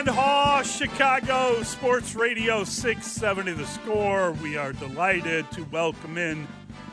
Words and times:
And 0.00 0.08
Haugh, 0.08 0.62
Chicago 0.64 1.62
Sports 1.62 2.14
Radio 2.14 2.64
670 2.64 3.52
The 3.52 3.66
Score. 3.66 4.32
We 4.32 4.56
are 4.56 4.72
delighted 4.72 5.50
to 5.50 5.62
welcome 5.64 6.16
in 6.16 6.48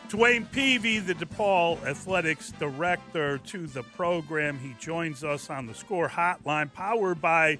DeWayne 0.09 0.45
Peevy, 0.51 0.99
the 0.99 1.13
DePaul 1.13 1.81
Athletics 1.85 2.51
Director, 2.59 3.37
to 3.37 3.65
the 3.65 3.83
program. 3.83 4.59
He 4.59 4.75
joins 4.77 5.23
us 5.23 5.49
on 5.49 5.67
the 5.67 5.73
Score 5.73 6.09
Hotline, 6.09 6.73
powered 6.73 7.21
by 7.21 7.59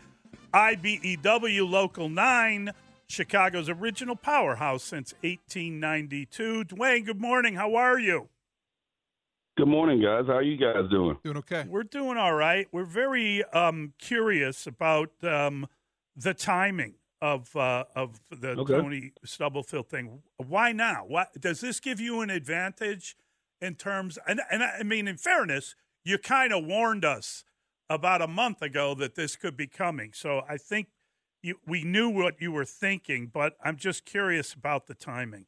IBEW 0.54 1.70
Local 1.70 2.09
9, 2.09 2.73
Chicago's 3.08 3.70
original 3.70 4.17
powerhouse 4.17 4.84
since 4.84 5.14
1892. 5.22 6.66
DeWayne, 6.66 7.06
good 7.06 7.22
morning. 7.22 7.56
How 7.56 7.76
are 7.76 7.98
you? 7.98 8.28
Good 9.58 9.67
morning, 9.67 10.00
guys. 10.03 10.25
How 10.27 10.33
are 10.33 10.44
you 10.44 10.55
guys 10.55 10.88
doing? 10.91 11.17
Doing 11.23 11.38
okay. 11.38 11.66
We're 11.67 11.81
doing 11.81 12.16
all 12.16 12.36
right. 12.36 12.67
We're 12.72 12.86
very 12.86 13.44
um, 13.45 13.94
curious 13.97 14.67
about 14.67 15.09
um, 15.23 15.67
the 16.16 16.36
timing 16.36 16.94
of 17.23 17.55
uh, 17.55 17.86
of 17.95 18.22
the 18.30 18.49
Okay. 18.49 18.73
Tony 18.73 19.14
Stubblefield 19.25 19.89
thing. 19.89 20.22
Why 20.38 20.73
now? 20.73 21.05
What 21.08 21.41
does 21.41 21.61
this 21.61 21.80
give 21.80 21.99
you 21.99 22.22
an 22.22 22.30
advantage 22.30 23.17
in 23.59 23.73
terms? 23.73 24.19
And, 24.27 24.41
and 24.52 24.61
I 24.61 24.83
mean, 24.83 25.08
in 25.08 25.17
fairness, 25.17 25.73
you 26.05 26.19
kind 26.19 26.53
of 26.53 26.64
warned 26.64 27.03
us 27.03 27.44
about 27.89 28.21
a 28.21 28.27
month 28.27 28.61
ago 28.61 28.94
that 28.94 29.16
this 29.16 29.36
could 29.36 29.58
be 29.58 29.66
coming. 29.66 30.11
So 30.14 30.44
I 30.47 30.58
think 30.58 30.89
you, 31.42 31.55
we 31.66 31.83
knew 31.83 32.09
what 32.09 32.39
you 32.39 32.52
were 32.52 32.66
thinking, 32.66 33.31
but 33.33 33.58
I'm 33.64 33.77
just 33.77 34.05
curious 34.05 34.53
about 34.53 34.86
the 34.86 34.94
timing. 34.94 35.47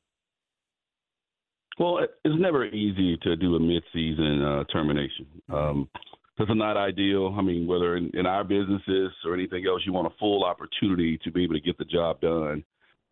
Well, 1.79 1.99
it's 1.99 2.35
never 2.37 2.65
easy 2.65 3.15
to 3.23 3.37
do 3.37 3.55
a 3.55 3.59
mid-season 3.59 4.43
uh, 4.43 4.63
termination. 4.65 5.25
Um, 5.51 5.89
this 6.37 6.47
not 6.51 6.77
ideal. 6.77 7.35
I 7.37 7.41
mean, 7.41 7.67
whether 7.67 7.95
in, 7.95 8.11
in 8.13 8.25
our 8.25 8.43
businesses 8.43 9.11
or 9.25 9.33
anything 9.33 9.65
else, 9.65 9.81
you 9.85 9.93
want 9.93 10.07
a 10.07 10.17
full 10.19 10.43
opportunity 10.43 11.17
to 11.23 11.31
be 11.31 11.43
able 11.43 11.55
to 11.55 11.61
get 11.61 11.77
the 11.77 11.85
job 11.85 12.21
done. 12.21 12.63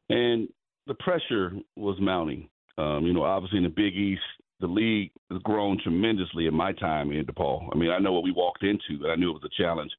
And 0.10 0.50
the 0.86 0.94
pressure 0.96 1.54
was 1.76 1.98
mounting. 2.00 2.50
Um, 2.78 3.06
you 3.06 3.14
know, 3.14 3.24
obviously 3.24 3.58
in 3.58 3.64
the 3.64 3.70
Big 3.70 3.96
East, 3.96 4.22
the 4.60 4.68
league 4.68 5.12
has 5.32 5.42
grown 5.44 5.80
tremendously 5.82 6.48
in 6.48 6.54
my 6.54 6.74
time 6.74 7.12
in 7.12 7.26
DePaul. 7.26 7.70
I 7.74 7.78
mean, 7.78 7.92
I 7.92 8.00
know 8.00 8.14
what 8.14 8.24
we 8.24 8.32
walked 8.32 8.64
into, 8.64 9.04
and 9.04 9.12
I 9.12 9.16
knew 9.16 9.30
it 9.30 9.42
was 9.42 9.50
a 9.50 9.62
challenge. 9.62 9.92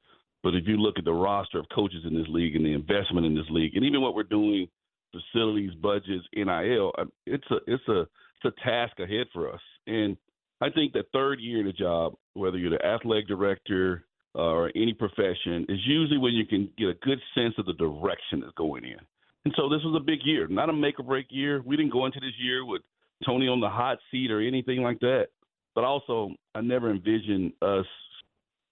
But 0.43 0.55
if 0.55 0.67
you 0.67 0.77
look 0.77 0.97
at 0.97 1.05
the 1.05 1.13
roster 1.13 1.59
of 1.59 1.65
coaches 1.73 2.03
in 2.05 2.15
this 2.15 2.27
league 2.29 2.55
and 2.55 2.65
the 2.65 2.73
investment 2.73 3.25
in 3.25 3.35
this 3.35 3.49
league, 3.49 3.75
and 3.75 3.85
even 3.85 4.01
what 4.01 4.15
we're 4.15 4.23
doing, 4.23 4.67
facilities, 5.11 5.73
budgets, 5.81 6.25
NIL, 6.35 6.91
uh, 6.97 7.05
it's 7.25 7.49
a 7.51 7.57
it's 7.67 7.87
a 7.87 8.07
it's 8.41 8.55
a 8.57 8.63
task 8.63 8.99
ahead 8.99 9.27
for 9.33 9.51
us. 9.51 9.61
And 9.87 10.17
I 10.61 10.69
think 10.69 10.93
the 10.93 11.03
third 11.13 11.39
year 11.39 11.59
in 11.59 11.65
the 11.65 11.73
job, 11.73 12.13
whether 12.33 12.57
you're 12.57 12.71
the 12.71 12.85
athletic 12.85 13.27
director 13.27 14.05
uh, 14.35 14.41
or 14.41 14.71
any 14.75 14.93
profession, 14.93 15.65
is 15.69 15.79
usually 15.85 16.17
when 16.17 16.33
you 16.33 16.45
can 16.45 16.69
get 16.77 16.89
a 16.89 16.93
good 16.95 17.19
sense 17.33 17.55
of 17.57 17.65
the 17.65 17.73
direction 17.73 18.41
that's 18.41 18.53
going 18.57 18.83
in. 18.83 18.97
And 19.45 19.53
so 19.55 19.69
this 19.69 19.81
was 19.83 19.95
a 19.99 20.03
big 20.03 20.19
year, 20.23 20.47
not 20.47 20.69
a 20.69 20.73
make 20.73 20.99
or 20.99 21.03
break 21.03 21.27
year. 21.29 21.61
We 21.65 21.77
didn't 21.77 21.93
go 21.93 22.05
into 22.05 22.19
this 22.19 22.33
year 22.39 22.65
with 22.65 22.81
Tony 23.25 23.47
on 23.47 23.61
the 23.61 23.69
hot 23.69 23.97
seat 24.11 24.31
or 24.31 24.41
anything 24.41 24.81
like 24.81 24.99
that. 24.99 25.27
But 25.75 25.83
also, 25.85 26.31
I 26.55 26.61
never 26.61 26.91
envisioned 26.91 27.53
us 27.61 27.85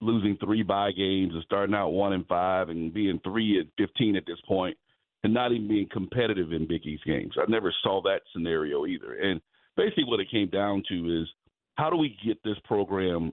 losing 0.02 0.38
three 0.38 0.64
buy 0.64 0.92
games 0.92 1.34
and 1.34 1.44
starting 1.44 1.74
out 1.74 1.90
one 1.90 2.14
and 2.14 2.28
five 2.28 2.70
and 2.70 2.94
being 2.94 3.20
three 3.24 3.60
and 3.60 3.70
fifteen 3.78 4.16
at 4.16 4.26
this 4.28 4.40
point, 4.48 4.78
and 5.24 5.34
not 5.34 5.52
even 5.52 5.68
being 5.68 5.88
competitive 5.92 6.52
in 6.52 6.68
Big 6.68 6.86
East 6.86 7.06
games. 7.06 7.34
I 7.38 7.50
never 7.50 7.74
saw 7.82 8.02
that 8.04 8.22
scenario 8.34 8.86
either. 8.86 9.14
And 9.16 9.42
basically, 9.78 10.04
what 10.04 10.20
it 10.20 10.30
came 10.30 10.50
down 10.50 10.84
to 10.90 11.22
is 11.22 11.28
how 11.76 11.90
do 11.90 11.96
we 11.96 12.18
get 12.26 12.38
this 12.44 12.58
program 12.66 13.32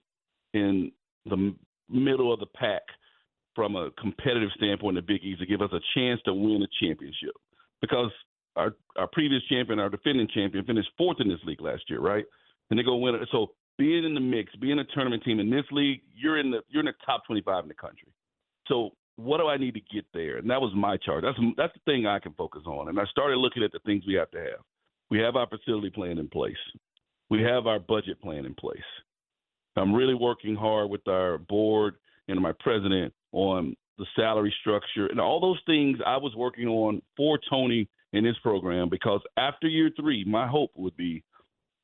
in 0.52 0.92
the 1.26 1.54
middle 1.88 2.32
of 2.32 2.40
the 2.40 2.46
pack 2.46 2.82
from 3.54 3.76
a 3.76 3.90
competitive 4.00 4.50
standpoint 4.56 4.96
in 4.96 5.04
the 5.04 5.12
Big 5.12 5.24
East 5.24 5.40
to 5.40 5.46
give 5.46 5.62
us 5.62 5.70
a 5.72 5.80
chance 5.98 6.20
to 6.26 6.34
win 6.34 6.62
a 6.62 6.84
championship? 6.84 7.34
Because 7.80 8.10
our 8.56 8.74
our 8.96 9.08
previous 9.08 9.42
champion, 9.48 9.78
our 9.78 9.88
defending 9.88 10.28
champion, 10.32 10.64
finished 10.64 10.90
fourth 10.96 11.16
in 11.20 11.28
this 11.28 11.40
league 11.44 11.60
last 11.60 11.82
year, 11.88 12.00
right? 12.00 12.24
And 12.70 12.78
they 12.78 12.82
go 12.82 12.96
win 12.96 13.14
it. 13.14 13.28
So 13.32 13.52
being 13.78 14.04
in 14.04 14.14
the 14.14 14.20
mix, 14.20 14.54
being 14.56 14.78
a 14.78 14.84
tournament 14.84 15.24
team 15.24 15.40
in 15.40 15.50
this 15.50 15.64
league, 15.70 16.02
you're 16.14 16.38
in 16.38 16.50
the 16.50 16.60
you're 16.68 16.80
in 16.80 16.86
the 16.86 16.94
top 17.04 17.26
25 17.26 17.64
in 17.64 17.68
the 17.68 17.74
country. 17.74 18.12
So 18.68 18.90
what 19.16 19.38
do 19.38 19.48
I 19.48 19.56
need 19.56 19.74
to 19.74 19.80
get 19.92 20.04
there? 20.12 20.38
And 20.38 20.50
that 20.50 20.60
was 20.60 20.72
my 20.74 20.96
charge. 20.96 21.24
That's 21.24 21.38
that's 21.56 21.72
the 21.74 21.90
thing 21.90 22.06
I 22.06 22.18
can 22.18 22.32
focus 22.34 22.62
on. 22.66 22.88
And 22.88 22.98
I 22.98 23.04
started 23.06 23.36
looking 23.36 23.62
at 23.62 23.72
the 23.72 23.80
things 23.80 24.04
we 24.06 24.14
have 24.14 24.30
to 24.32 24.38
have. 24.38 24.60
We 25.10 25.18
have 25.20 25.36
our 25.36 25.46
facility 25.46 25.90
plan 25.90 26.18
in 26.18 26.28
place. 26.28 26.56
We 27.30 27.42
have 27.42 27.66
our 27.66 27.78
budget 27.78 28.20
plan 28.20 28.44
in 28.44 28.54
place. 28.54 28.78
I'm 29.76 29.94
really 29.94 30.14
working 30.14 30.54
hard 30.54 30.90
with 30.90 31.06
our 31.08 31.38
board 31.38 31.96
and 32.28 32.40
my 32.40 32.52
president 32.60 33.12
on 33.32 33.76
the 33.98 34.06
salary 34.16 34.54
structure 34.60 35.06
and 35.06 35.20
all 35.20 35.40
those 35.40 35.60
things 35.66 35.98
I 36.04 36.16
was 36.16 36.34
working 36.34 36.68
on 36.68 37.02
for 37.16 37.38
Tony 37.50 37.88
in 38.12 38.24
his 38.24 38.38
program 38.38 38.88
because 38.88 39.20
after 39.36 39.66
year 39.66 39.90
three, 39.98 40.24
my 40.24 40.46
hope 40.46 40.70
would 40.76 40.96
be 40.96 41.22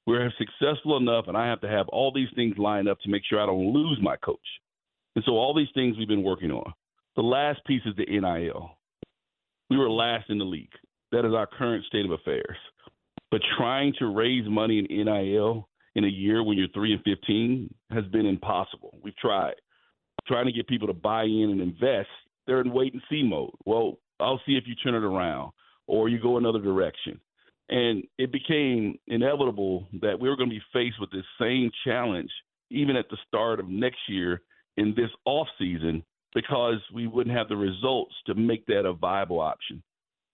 we're 0.06 0.32
successful 0.38 0.96
enough 0.96 1.26
and 1.28 1.36
I 1.36 1.48
have 1.48 1.60
to 1.60 1.68
have 1.68 1.88
all 1.88 2.12
these 2.12 2.28
things 2.34 2.56
lined 2.58 2.88
up 2.88 3.00
to 3.00 3.10
make 3.10 3.22
sure 3.28 3.40
I 3.40 3.46
don't 3.46 3.72
lose 3.72 3.98
my 4.00 4.16
coach. 4.16 4.38
And 5.14 5.24
so 5.24 5.32
all 5.32 5.54
these 5.54 5.68
things 5.74 5.96
we've 5.98 6.08
been 6.08 6.22
working 6.22 6.50
on. 6.50 6.72
The 7.16 7.22
last 7.22 7.64
piece 7.64 7.82
is 7.84 7.94
the 7.96 8.06
NIL. 8.06 8.70
We 9.68 9.76
were 9.76 9.90
last 9.90 10.30
in 10.30 10.38
the 10.38 10.44
league. 10.44 10.72
That 11.12 11.24
is 11.24 11.34
our 11.34 11.46
current 11.46 11.84
state 11.86 12.04
of 12.04 12.12
affairs. 12.12 12.56
But 13.30 13.42
trying 13.56 13.94
to 13.98 14.06
raise 14.06 14.48
money 14.48 14.78
in 14.78 15.04
NIL 15.04 15.68
in 15.94 16.04
a 16.04 16.08
year 16.08 16.42
when 16.42 16.58
you're 16.58 16.68
three 16.74 16.92
and 16.92 17.02
fifteen 17.02 17.72
has 17.90 18.04
been 18.06 18.26
impossible. 18.26 18.98
We've 19.02 19.16
tried. 19.16 19.54
Trying 20.26 20.46
to 20.46 20.52
get 20.52 20.68
people 20.68 20.88
to 20.88 20.94
buy 20.94 21.24
in 21.24 21.50
and 21.50 21.60
invest, 21.60 22.08
they're 22.46 22.60
in 22.60 22.72
wait 22.72 22.92
and 22.92 23.02
see 23.10 23.22
mode. 23.22 23.52
Well, 23.64 23.98
I'll 24.18 24.40
see 24.46 24.52
if 24.52 24.64
you 24.66 24.74
turn 24.74 24.94
it 24.94 25.04
around 25.04 25.52
or 25.86 26.08
you 26.08 26.20
go 26.20 26.36
another 26.36 26.60
direction. 26.60 27.20
And 27.68 28.04
it 28.18 28.32
became 28.32 28.98
inevitable 29.06 29.86
that 30.02 30.18
we 30.18 30.28
were 30.28 30.36
going 30.36 30.50
to 30.50 30.56
be 30.56 30.62
faced 30.72 31.00
with 31.00 31.10
this 31.10 31.24
same 31.40 31.70
challenge 31.84 32.30
even 32.70 32.96
at 32.96 33.08
the 33.10 33.18
start 33.26 33.60
of 33.60 33.68
next 33.68 33.98
year 34.08 34.42
in 34.76 34.94
this 34.94 35.10
off 35.24 35.48
season 35.58 36.04
because 36.34 36.78
we 36.94 37.06
wouldn't 37.06 37.36
have 37.36 37.48
the 37.48 37.56
results 37.56 38.14
to 38.26 38.34
make 38.34 38.64
that 38.66 38.86
a 38.86 38.92
viable 38.92 39.40
option. 39.40 39.82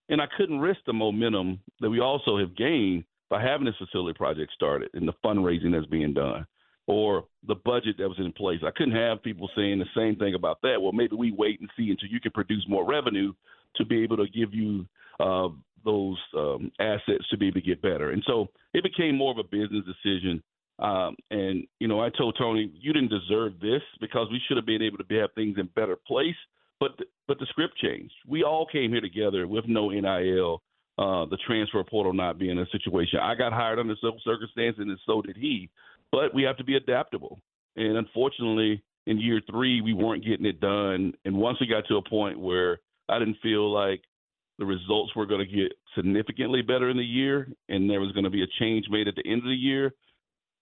And 0.09 0.21
I 0.21 0.27
couldn't 0.37 0.61
risk 0.61 0.81
the 0.87 0.93
momentum 0.93 1.61
that 1.81 1.91
we 1.91 2.01
also 2.01 2.39
have 2.39 2.57
gained 2.57 3.05
by 3.29 3.43
having 3.43 3.67
this 3.67 3.75
facility 3.77 4.17
project 4.17 4.53
started 4.53 4.91
and 4.95 5.07
the 5.07 5.15
fundraising 5.25 5.73
that's 5.73 5.87
being 5.87 6.15
done 6.15 6.47
or 6.87 7.25
the 7.47 7.57
budget 7.57 7.97
that 7.99 8.09
was 8.09 8.19
in 8.19 8.33
place. 8.33 8.61
I 8.65 8.71
couldn't 8.71 8.95
have 8.95 9.23
people 9.23 9.51
saying 9.57 9.79
the 9.79 9.87
same 9.97 10.17
thing 10.17 10.35
about 10.35 10.63
that. 10.63 10.81
Well, 10.81 10.93
maybe 10.93 11.17
we 11.17 11.33
wait 11.33 11.61
and 11.61 11.69
see 11.77 11.91
until 11.91 12.09
you 12.09 12.21
can 12.21 12.31
produce 12.31 12.65
more 12.69 12.87
revenue 12.89 13.33
to 13.77 13.85
be 13.85 14.03
able 14.03 14.17
to 14.19 14.27
give 14.29 14.55
you 14.55 14.87
uh, 15.19 15.49
those 15.85 16.19
um, 16.37 16.71
assets 16.79 17.29
to 17.31 17.37
be 17.37 17.49
able 17.49 17.61
to 17.61 17.67
get 17.67 17.83
better. 17.83 18.11
And 18.11 18.23
so 18.27 18.49
it 18.73 18.85
became 18.85 19.17
more 19.17 19.33
of 19.33 19.39
a 19.39 19.45
business 19.45 19.85
decision. 19.85 20.43
Um, 20.79 21.17
and 21.31 21.67
you 21.81 21.89
know, 21.89 22.01
I 22.01 22.11
told 22.11 22.37
Tony, 22.39 22.71
you 22.79 22.93
didn't 22.93 23.11
deserve 23.11 23.59
this 23.61 23.83
because 24.01 24.29
we 24.31 24.41
should 24.47 24.57
have 24.57 24.67
been 24.67 24.83
able 24.83 24.99
to 24.99 25.15
have 25.21 25.31
things 25.35 25.57
in 25.59 25.69
better 25.75 25.97
place. 25.97 26.37
But 26.81 26.93
but 27.27 27.39
the 27.39 27.47
script 27.47 27.77
changed. 27.79 28.15
We 28.27 28.45
all 28.45 28.67
came 28.67 28.91
here 28.91 29.01
together 29.01 29.47
with 29.47 29.65
no 29.67 29.89
NIL, 29.91 30.63
uh, 30.99 31.25
the 31.27 31.39
transfer 31.47 31.83
portal 31.85 32.13
not 32.13 32.39
being 32.39 32.59
a 32.59 32.67
situation. 32.71 33.19
I 33.21 33.35
got 33.35 33.53
hired 33.53 33.79
under 33.79 33.97
some 34.01 34.19
circumstances, 34.25 34.81
and 34.81 34.99
so 35.07 35.23
did 35.23 35.37
he. 35.37 35.71
but 36.13 36.35
we 36.35 36.43
have 36.45 36.57
to 36.59 36.65
be 36.65 36.77
adaptable. 36.77 37.41
And 37.77 37.97
unfortunately, 37.97 38.83
in 39.07 39.21
year 39.21 39.41
three, 39.51 39.81
we 39.81 39.93
weren't 39.93 40.25
getting 40.25 40.47
it 40.47 40.61
done. 40.61 41.13
And 41.25 41.37
once 41.37 41.59
we 41.61 41.67
got 41.67 41.87
to 41.89 41.97
a 41.97 42.09
point 42.09 42.39
where 42.39 42.79
I 43.09 43.19
didn't 43.19 43.39
feel 43.43 43.73
like 43.73 44.03
the 44.59 44.65
results 44.65 45.15
were 45.15 45.27
going 45.27 45.47
to 45.47 45.57
get 45.57 45.73
significantly 45.95 46.63
better 46.63 46.91
in 46.91 46.97
the 46.97 47.05
year 47.05 47.49
and 47.69 47.89
there 47.89 48.01
was 48.01 48.13
going 48.13 48.25
to 48.25 48.31
be 48.31 48.43
a 48.43 48.47
change 48.59 48.87
made 48.91 49.09
at 49.09 49.15
the 49.15 49.31
end 49.31 49.43
of 49.43 49.49
the 49.49 49.55
year, 49.55 49.93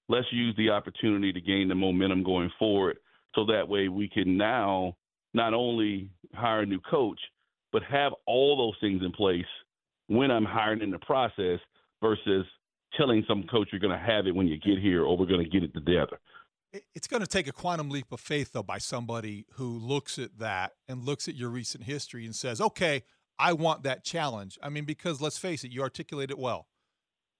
let's 0.09 0.27
use 0.33 0.55
the 0.57 0.71
opportunity 0.71 1.33
to 1.33 1.41
gain 1.41 1.69
the 1.69 1.75
momentum 1.75 2.23
going 2.23 2.51
forward 2.59 2.99
so 3.35 3.47
that 3.47 3.69
way 3.69 3.89
we 3.89 4.09
can 4.09 4.37
now 4.37 4.97
not 5.35 5.53
only 5.53 6.09
hire 6.33 6.61
a 6.61 6.67
new 6.67 6.81
coach, 6.81 7.21
but 7.73 7.83
have 7.83 8.13
all 8.27 8.57
those 8.57 8.77
things 8.81 9.03
in 9.05 9.13
place 9.13 9.45
when 10.07 10.31
I'm 10.31 10.45
hiring 10.45 10.81
in 10.81 10.91
the 10.91 10.99
process 11.01 11.59
versus 12.01 12.47
telling 12.97 13.25
some 13.27 13.43
coach 13.45 13.69
you're 13.73 13.81
going 13.81 13.99
to 13.99 14.07
have 14.07 14.27
it 14.27 14.35
when 14.35 14.47
you 14.47 14.59
get 14.59 14.79
here 14.79 15.03
or 15.03 15.17
we're 15.17 15.27
going 15.27 15.43
to 15.45 15.51
get 15.51 15.63
it 15.63 15.75
together. 15.75 16.19
It's 16.95 17.07
going 17.07 17.21
to 17.21 17.27
take 17.27 17.47
a 17.47 17.53
quantum 17.53 17.89
leap 17.89 18.11
of 18.13 18.21
faith, 18.21 18.53
though, 18.53 18.63
by 18.63 18.79
somebody 18.79 19.47
who 19.55 19.79
looks 19.79 20.19
at 20.19 20.39
that 20.39 20.73
and 20.89 21.05
looks 21.05 21.29
at 21.29 21.35
your 21.35 21.49
recent 21.51 21.85
history 21.85 22.25
and 22.25 22.35
says, 22.35 22.61
okay, 22.61 23.03
I 23.39 23.53
want 23.53 23.83
that 23.85 24.05
challenge. 24.05 24.59
I 24.63 24.69
mean, 24.69 24.85
because 24.85 25.21
let's 25.21 25.39
face 25.39 25.65
it, 25.65 25.71
you 25.71 25.83
articulate 25.83 26.31
it 26.31 26.39
well. 26.39 26.69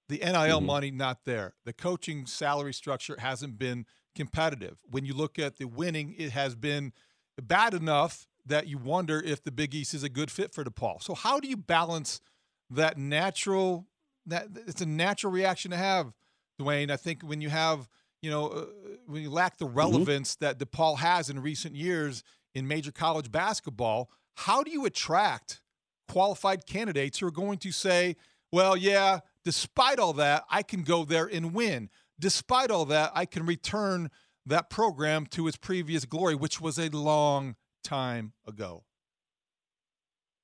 The 0.07 0.17
NIL 0.17 0.33
mm-hmm. 0.33 0.65
money, 0.65 0.91
not 0.91 1.25
there. 1.25 1.55
The 1.65 1.73
coaching 1.73 2.25
salary 2.25 2.73
structure 2.73 3.17
hasn't 3.19 3.57
been 3.57 3.85
competitive. 4.15 4.77
When 4.89 5.05
you 5.05 5.13
look 5.13 5.37
at 5.39 5.57
the 5.57 5.65
winning, 5.65 6.15
it 6.17 6.31
has 6.31 6.55
been 6.55 6.93
bad 7.41 7.73
enough 7.73 8.27
that 8.45 8.67
you 8.67 8.77
wonder 8.77 9.19
if 9.19 9.43
the 9.43 9.51
Big 9.51 9.73
East 9.73 9.93
is 9.93 10.03
a 10.03 10.09
good 10.09 10.29
fit 10.29 10.53
for 10.53 10.63
DePaul. 10.63 11.01
So, 11.01 11.15
how 11.15 11.39
do 11.39 11.47
you 11.47 11.57
balance 11.57 12.21
that 12.69 12.97
natural? 12.97 13.87
That 14.27 14.47
it's 14.67 14.81
a 14.81 14.85
natural 14.85 15.31
reaction 15.31 15.71
to 15.71 15.77
have, 15.77 16.13
DeWayne. 16.59 16.89
I 16.89 16.97
think 16.97 17.21
when 17.21 17.41
you 17.41 17.49
have 17.49 17.89
you 18.25 18.31
know, 18.31 18.47
uh, 18.47 18.65
when 19.05 19.21
you 19.21 19.29
lack 19.29 19.57
the 19.57 19.65
mm-hmm. 19.65 19.77
relevance 19.77 20.35
mm-hmm. 20.35 20.45
that 20.45 20.59
DePaul 20.59 20.97
has 20.97 21.29
in 21.29 21.39
recent 21.39 21.75
years 21.75 22.23
in 22.55 22.67
major 22.67 22.91
college 22.91 23.31
basketball, 23.31 24.09
how 24.33 24.63
do 24.63 24.71
you 24.71 24.85
attract 24.85 25.61
qualified 26.09 26.65
candidates 26.65 27.19
who 27.19 27.27
are 27.27 27.31
going 27.31 27.59
to 27.59 27.71
say, 27.71 28.15
well, 28.51 28.75
yeah, 28.75 29.19
despite 29.43 29.99
all 29.99 30.13
that, 30.13 30.43
I 30.49 30.63
can 30.63 30.81
go 30.81 31.05
there 31.05 31.27
and 31.27 31.53
win. 31.53 31.89
Despite 32.19 32.71
all 32.71 32.85
that, 32.85 33.11
I 33.13 33.25
can 33.25 33.45
return 33.45 34.09
that 34.45 34.69
program 34.69 35.25
to 35.27 35.47
its 35.47 35.57
previous 35.57 36.05
glory, 36.05 36.35
which 36.35 36.61
was 36.61 36.77
a 36.77 36.89
long 36.89 37.55
time 37.83 38.33
ago. 38.47 38.83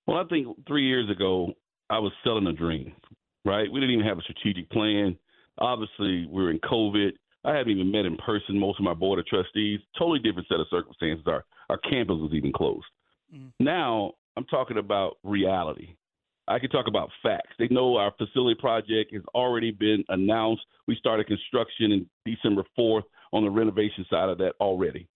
Well, 0.08 0.18
I 0.18 0.24
think 0.26 0.48
three 0.68 0.88
years 0.88 1.10
ago, 1.10 1.54
I 1.90 2.00
was 2.00 2.12
selling 2.24 2.48
a 2.48 2.54
dream, 2.54 2.94
right? 3.46 3.72
We 3.72 3.80
didn't 3.80 3.96
even 3.96 4.06
have 4.06 4.18
a 4.18 4.22
strategic 4.22 4.70
plan. 4.70 5.18
Obviously, 5.60 6.26
we 6.28 6.44
are 6.44 6.52
in 6.52 6.60
COVID. 6.60 7.12
I 7.44 7.56
haven't 7.56 7.72
even 7.72 7.92
met 7.92 8.06
in 8.06 8.18
person 8.18 8.58
most 8.58 8.80
of 8.80 8.86
my 8.86 8.94
board 8.94 9.20
of 9.20 9.26
trustees. 9.26 9.80
Totally 9.98 10.20
different 10.20 10.48
set 10.48 10.60
of 10.60 10.68
circumstances. 10.70 11.26
Our 11.28 11.44
our 11.70 11.78
campus 11.78 12.18
was 12.20 12.32
even 12.34 12.52
closed. 12.52 12.86
Mm. 13.34 13.52
Now 13.60 14.14
I'm 14.38 14.46
talking 14.46 14.78
about 14.78 15.18
reality. 15.24 15.96
I 16.48 16.60
can 16.60 16.70
talk 16.70 16.88
about 16.88 17.10
facts. 17.24 17.54
They 17.58 17.68
know 17.70 17.98
our 17.98 18.12
facility 18.18 18.60
project 18.60 19.14
has 19.14 19.22
already 19.34 19.72
been 19.72 20.04
announced. 20.10 20.64
We 20.88 20.96
started 20.96 21.28
construction 21.28 21.92
in 21.92 22.10
December 22.26 22.64
4th 22.78 23.04
on 23.34 23.44
the 23.44 23.50
renovation 23.50 24.06
side 24.10 24.30
of 24.30 24.38
that 24.40 24.54
already. 24.60 25.08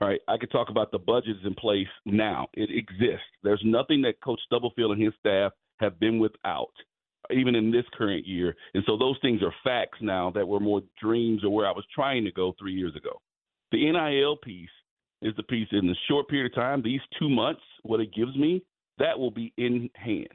All 0.00 0.08
right. 0.08 0.20
I 0.28 0.36
could 0.36 0.50
talk 0.50 0.70
about 0.70 0.92
the 0.92 0.98
budgets 0.98 1.40
in 1.44 1.54
place 1.54 1.88
now. 2.04 2.48
It 2.54 2.70
exists. 2.70 3.26
There's 3.42 3.62
nothing 3.64 4.02
that 4.02 4.20
Coach 4.22 4.40
Stubblefield 4.46 4.92
and 4.92 5.02
his 5.02 5.14
staff 5.20 5.52
have 5.80 5.98
been 5.98 6.18
without 6.18 6.70
even 7.30 7.54
in 7.54 7.70
this 7.70 7.84
current 7.96 8.26
year. 8.26 8.54
And 8.74 8.82
so 8.86 8.96
those 8.96 9.16
things 9.20 9.42
are 9.42 9.52
facts 9.64 9.98
now 10.00 10.30
that 10.34 10.46
were 10.46 10.60
more 10.60 10.82
dreams 11.00 11.44
or 11.44 11.50
where 11.50 11.66
I 11.66 11.72
was 11.72 11.84
trying 11.94 12.24
to 12.24 12.32
go 12.32 12.54
three 12.58 12.74
years 12.74 12.96
ago. 12.96 13.20
The 13.70 13.90
NIL 13.90 14.36
piece 14.36 14.68
is 15.20 15.34
the 15.36 15.42
piece 15.42 15.68
in 15.72 15.86
the 15.86 15.96
short 16.08 16.28
period 16.28 16.52
of 16.52 16.54
time, 16.54 16.82
these 16.82 17.00
two 17.18 17.28
months, 17.28 17.60
what 17.82 18.00
it 18.00 18.14
gives 18.14 18.34
me, 18.36 18.62
that 18.98 19.18
will 19.18 19.30
be 19.30 19.52
in 19.58 19.90
hand. 19.94 20.28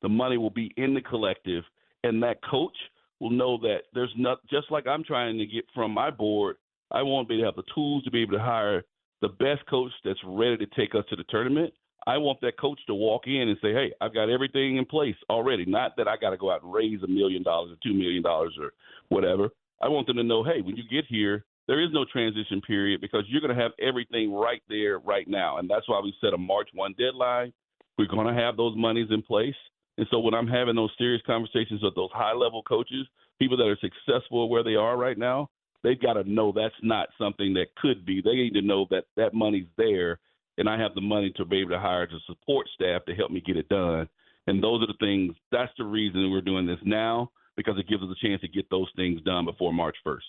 The 0.00 0.08
money 0.08 0.38
will 0.38 0.50
be 0.50 0.72
in 0.76 0.94
the 0.94 1.00
collective, 1.00 1.64
and 2.02 2.22
that 2.22 2.38
coach 2.48 2.76
will 3.22 3.30
know 3.30 3.56
that 3.58 3.82
there's 3.94 4.12
not 4.16 4.40
just 4.50 4.68
like 4.72 4.88
I'm 4.88 5.04
trying 5.04 5.38
to 5.38 5.46
get 5.46 5.64
from 5.72 5.92
my 5.92 6.10
board. 6.10 6.56
I 6.90 7.02
want 7.02 7.28
to 7.28 7.32
be 7.32 7.40
to 7.40 7.46
have 7.46 7.54
the 7.54 7.62
tools 7.72 8.02
to 8.02 8.10
be 8.10 8.20
able 8.20 8.32
to 8.32 8.42
hire 8.42 8.82
the 9.20 9.28
best 9.28 9.64
coach 9.70 9.92
that's 10.04 10.18
ready 10.26 10.56
to 10.56 10.66
take 10.76 10.96
us 10.96 11.04
to 11.08 11.14
the 11.16 11.24
tournament. 11.28 11.72
I 12.04 12.18
want 12.18 12.40
that 12.40 12.58
coach 12.58 12.80
to 12.88 12.94
walk 12.94 13.28
in 13.28 13.48
and 13.48 13.56
say, 13.62 13.72
"Hey, 13.72 13.92
I've 14.00 14.12
got 14.12 14.28
everything 14.28 14.76
in 14.76 14.84
place 14.84 15.14
already. 15.30 15.64
Not 15.64 15.96
that 15.96 16.08
I 16.08 16.16
got 16.16 16.30
to 16.30 16.36
go 16.36 16.50
out 16.50 16.64
and 16.64 16.72
raise 16.72 17.00
a 17.04 17.06
million 17.06 17.44
dollars 17.44 17.70
or 17.70 17.76
two 17.80 17.94
million 17.94 18.24
dollars 18.24 18.58
or 18.60 18.72
whatever. 19.08 19.50
I 19.80 19.88
want 19.88 20.08
them 20.08 20.16
to 20.16 20.24
know, 20.24 20.42
hey, 20.42 20.60
when 20.60 20.76
you 20.76 20.82
get 20.90 21.04
here, 21.08 21.44
there 21.68 21.80
is 21.80 21.90
no 21.92 22.04
transition 22.04 22.60
period 22.60 23.00
because 23.00 23.22
you're 23.28 23.40
going 23.40 23.56
to 23.56 23.62
have 23.62 23.72
everything 23.80 24.32
right 24.32 24.62
there, 24.68 24.98
right 24.98 25.28
now, 25.28 25.58
and 25.58 25.70
that's 25.70 25.88
why 25.88 26.00
we 26.00 26.12
set 26.20 26.34
a 26.34 26.38
March 26.38 26.68
one 26.74 26.94
deadline. 26.98 27.52
We're 27.96 28.08
going 28.08 28.26
to 28.26 28.42
have 28.42 28.56
those 28.56 28.76
monies 28.76 29.08
in 29.10 29.22
place, 29.22 29.54
and 29.98 30.06
so 30.10 30.18
when 30.18 30.34
I'm 30.34 30.48
having 30.48 30.76
those 30.76 30.92
serious 30.96 31.22
conversations 31.26 31.82
with 31.82 31.94
those 31.94 32.10
high 32.12 32.32
level 32.32 32.62
coaches, 32.62 33.06
people 33.38 33.56
that 33.58 33.66
are 33.66 33.78
successful 33.80 34.48
where 34.48 34.64
they 34.64 34.74
are 34.74 34.96
right 34.96 35.18
now, 35.18 35.50
they've 35.82 36.00
got 36.00 36.14
to 36.14 36.24
know 36.24 36.52
that's 36.52 36.74
not 36.82 37.08
something 37.18 37.54
that 37.54 37.74
could 37.76 38.06
be. 38.06 38.22
They 38.22 38.34
need 38.34 38.54
to 38.54 38.62
know 38.62 38.86
that 38.90 39.04
that 39.16 39.34
money's 39.34 39.66
there 39.76 40.18
and 40.58 40.68
I 40.68 40.78
have 40.78 40.94
the 40.94 41.00
money 41.00 41.32
to 41.36 41.44
be 41.44 41.60
able 41.60 41.70
to 41.70 41.78
hire 41.78 42.06
the 42.06 42.20
support 42.26 42.68
staff 42.74 43.04
to 43.06 43.14
help 43.14 43.30
me 43.30 43.40
get 43.40 43.56
it 43.56 43.68
done. 43.68 44.08
And 44.46 44.62
those 44.62 44.82
are 44.82 44.86
the 44.86 44.94
things. 45.00 45.34
That's 45.50 45.72
the 45.78 45.84
reason 45.84 46.30
we're 46.30 46.40
doing 46.40 46.66
this 46.66 46.78
now 46.84 47.30
because 47.56 47.78
it 47.78 47.88
gives 47.88 48.02
us 48.02 48.08
a 48.10 48.26
chance 48.26 48.40
to 48.42 48.48
get 48.48 48.68
those 48.70 48.88
things 48.96 49.20
done 49.22 49.44
before 49.44 49.72
March 49.72 49.96
first. 50.02 50.26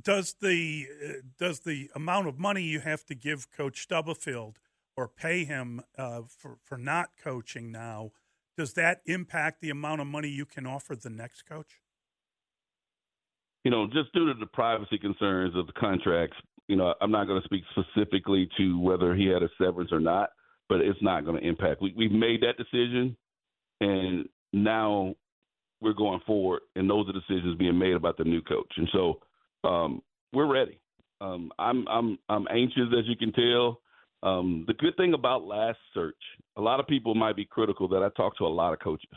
Does 0.00 0.34
the 0.40 0.86
uh, 1.04 1.12
does 1.38 1.60
the 1.60 1.90
amount 1.94 2.26
of 2.26 2.38
money 2.38 2.62
you 2.62 2.80
have 2.80 3.04
to 3.06 3.14
give 3.14 3.50
Coach 3.50 3.82
Stubblefield 3.82 4.58
or 4.96 5.06
pay 5.06 5.44
him 5.44 5.82
uh, 5.98 6.22
for 6.28 6.56
for 6.64 6.78
not 6.78 7.10
coaching 7.22 7.70
now? 7.70 8.12
Does 8.56 8.74
that 8.74 9.00
impact 9.06 9.60
the 9.60 9.70
amount 9.70 10.00
of 10.00 10.06
money 10.06 10.28
you 10.28 10.44
can 10.44 10.66
offer 10.66 10.94
the 10.94 11.10
next 11.10 11.42
coach? 11.42 11.80
You 13.64 13.70
know, 13.70 13.86
just 13.86 14.12
due 14.12 14.32
to 14.32 14.38
the 14.38 14.46
privacy 14.46 14.98
concerns 14.98 15.56
of 15.56 15.66
the 15.66 15.72
contracts, 15.72 16.36
you 16.68 16.76
know, 16.76 16.94
I'm 17.00 17.10
not 17.10 17.26
going 17.26 17.40
to 17.40 17.44
speak 17.44 17.62
specifically 17.70 18.48
to 18.58 18.78
whether 18.78 19.14
he 19.14 19.26
had 19.26 19.42
a 19.42 19.48
severance 19.58 19.92
or 19.92 20.00
not, 20.00 20.30
but 20.68 20.80
it's 20.80 21.00
not 21.02 21.24
going 21.24 21.40
to 21.40 21.46
impact. 21.46 21.80
We, 21.80 21.94
we've 21.96 22.12
made 22.12 22.42
that 22.42 22.56
decision, 22.56 23.16
and 23.80 24.28
now 24.52 25.14
we're 25.80 25.92
going 25.92 26.20
forward, 26.26 26.62
and 26.76 26.88
those 26.88 27.08
are 27.08 27.12
decisions 27.12 27.56
being 27.58 27.78
made 27.78 27.94
about 27.94 28.16
the 28.16 28.24
new 28.24 28.42
coach. 28.42 28.72
And 28.76 28.88
so 28.92 29.20
um, 29.64 30.02
we're 30.32 30.52
ready. 30.52 30.80
Um, 31.20 31.52
I'm 31.58 31.86
I'm 31.88 32.18
I'm 32.28 32.46
anxious, 32.50 32.88
as 32.98 33.06
you 33.06 33.16
can 33.16 33.32
tell. 33.32 33.80
Um, 34.22 34.64
the 34.66 34.74
good 34.74 34.96
thing 34.96 35.14
about 35.14 35.44
last 35.44 35.78
search, 35.94 36.16
a 36.56 36.60
lot 36.60 36.80
of 36.80 36.86
people 36.86 37.14
might 37.14 37.36
be 37.36 37.44
critical 37.44 37.88
that 37.88 38.02
I 38.02 38.08
talked 38.16 38.38
to 38.38 38.46
a 38.46 38.48
lot 38.48 38.72
of 38.72 38.78
coaches. 38.78 39.08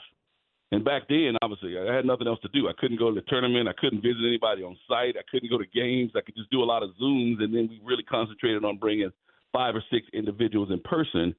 And 0.72 0.84
back 0.84 1.04
then, 1.08 1.38
obviously, 1.42 1.78
I 1.78 1.94
had 1.94 2.06
nothing 2.06 2.28
else 2.28 2.40
to 2.42 2.50
do. 2.50 2.68
I 2.68 2.74
couldn't 2.78 2.98
go 2.98 3.10
to 3.10 3.16
the 3.16 3.26
tournament. 3.28 3.70
I 3.70 3.74
couldn't 3.80 4.02
visit 4.02 4.26
anybody 4.26 4.64
on 4.64 4.76
site. 4.88 5.16
I 5.16 5.24
couldn't 5.30 5.50
go 5.50 5.60
to 5.60 5.66
games. 5.74 6.12
I 6.16 6.22
could 6.22 6.36
just 6.36 6.50
do 6.50 6.64
a 6.64 6.66
lot 6.66 6.82
of 6.84 6.90
Zooms. 7.02 7.42
And 7.42 7.54
then 7.54 7.70
we 7.70 7.80
really 7.84 8.04
concentrated 8.04 8.66
on 8.66 8.78
bringing 8.78 9.12
five 9.54 9.76
or 9.76 9.84
six 9.92 10.08
individuals 10.12 10.70
in 10.72 10.80
person. 10.82 11.36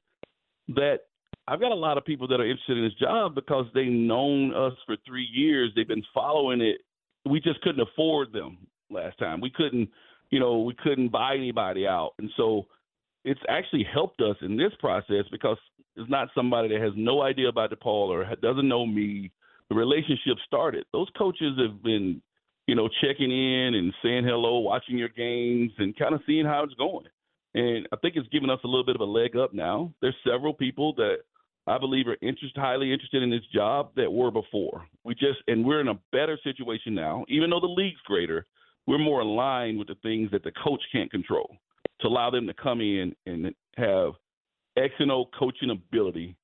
That 0.69 1.01
I've 1.49 1.61
got 1.61 1.73
a 1.73 1.77
lot 1.77 1.99
of 1.99 2.05
people 2.05 2.29
that 2.29 2.41
are 2.41 2.49
interested 2.49 2.79
in 2.79 2.85
this 2.85 2.95
job 2.95 3.35
because 3.35 3.67
they've 3.75 3.91
known 3.91 4.55
us 4.55 4.73
for 4.87 4.97
three 5.07 5.29
years. 5.33 5.73
They've 5.75 5.87
been 5.87 6.05
following 6.15 6.61
it. 6.61 6.79
We 7.29 7.41
just 7.41 7.61
couldn't 7.63 7.81
afford 7.81 8.33
them 8.33 8.59
last 8.91 9.19
time. 9.19 9.41
We 9.41 9.51
couldn't, 9.51 9.89
you 10.31 10.39
know, 10.39 10.63
we 10.63 10.75
couldn't 10.75 11.11
buy 11.11 11.35
anybody 11.35 11.87
out. 11.87 12.13
And 12.19 12.31
so 12.37 12.67
it's 13.27 13.41
actually 13.49 13.85
helped 13.93 14.21
us 14.23 14.37
in 14.41 14.57
this 14.57 14.73
process 14.79 15.25
because 15.33 15.59
it's 15.97 16.09
not 16.09 16.29
somebody 16.35 16.69
that 16.69 16.81
has 16.81 16.93
no 16.97 17.23
idea 17.23 17.49
about 17.49 17.73
DePaul 17.73 18.09
or 18.09 18.25
doesn't 18.41 18.69
know 18.69 18.87
me. 18.87 19.33
The 19.69 19.75
relationship 19.75 20.39
started. 20.47 20.85
Those 20.93 21.09
coaches 21.19 21.59
have 21.59 21.83
been, 21.83 22.23
you 22.69 22.77
know, 22.77 22.89
checking 23.03 23.33
in 23.33 23.75
and 23.75 23.93
saying 24.01 24.25
hello, 24.25 24.59
watching 24.59 24.97
your 24.97 25.09
games, 25.09 25.73
and 25.79 25.99
kind 25.99 26.15
of 26.15 26.21
seeing 26.25 26.47
how 26.47 26.63
it's 26.63 26.75
going. 26.75 27.07
And 27.55 27.89
I 27.93 27.97
think 27.97 28.15
it's 28.15 28.29
given 28.29 28.49
us 28.49 28.61
a 28.63 28.69
little 28.69 28.87
bit 28.87 28.95
of 28.95 29.01
a 29.01 29.05
leg 29.05 29.37
up 29.37 29.53
now. 29.53 29.93
There's 30.01 30.15
several 30.25 30.55
people 30.55 30.95
that 30.95 31.17
I 31.67 31.79
believe 31.79 32.07
are 32.07 32.17
interest, 32.23 32.55
highly 32.57 32.93
interested 32.93 33.25
in 33.25 33.31
this 33.31 33.47
job 33.53 33.91
that 33.97 34.13
were 34.13 34.31
before. 34.31 34.87
We 35.03 35.15
just, 35.15 35.39
and 35.49 35.65
we're 35.65 35.81
in 35.81 35.89
a 35.89 35.99
better 36.13 36.39
situation 36.45 36.95
now, 36.95 37.25
even 37.29 37.51
though 37.51 37.61
the 37.61 37.67
league's 37.67 38.01
greater. 38.07 38.47
We're 38.87 38.99
more 38.99 39.23
aligned 39.23 39.81
with 39.81 39.89
the 39.89 39.97
things 40.01 40.31
that 40.31 40.45
the 40.45 40.53
coach 40.65 40.81
can't 40.93 41.11
control 41.11 41.57
to 42.01 42.09
allow 42.09 42.31
them 42.31 42.47
to 42.47 42.55
come 42.55 42.81
in 42.81 43.15
and 43.27 43.55
have 43.77 44.13
X 44.77 44.95
and 44.99 45.11
O 45.11 45.27
coaching 45.39 45.71
ability, 45.71 46.37